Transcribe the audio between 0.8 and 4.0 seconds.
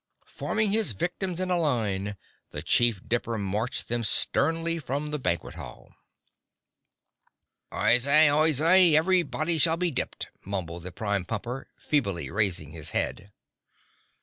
victims in a line the Chief Dipper marched